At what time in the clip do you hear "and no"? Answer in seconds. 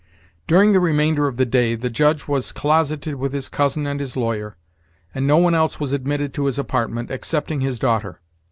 5.13-5.37